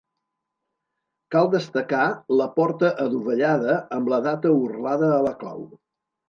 Cal 1.35 1.49
destacar 1.55 2.05
la 2.39 2.47
porta 2.55 2.89
adovellada 3.05 3.77
amb 3.99 4.11
la 4.15 4.21
data 4.29 4.55
orlada 4.65 5.13
a 5.21 5.21
la 5.29 5.37
clau. 5.45 5.63